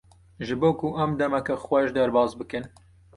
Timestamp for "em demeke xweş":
1.03-1.89